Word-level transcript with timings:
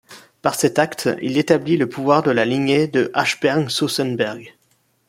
Par 0.41 0.55
cet 0.55 0.79
acte 0.79 1.09
il 1.21 1.37
établit 1.37 1.77
le 1.77 1.87
pouvoir 1.87 2.23
de 2.23 2.31
la 2.31 2.43
lignée 2.43 2.87
de 2.87 3.11
Hachberg-Sausenberg. 3.13 4.55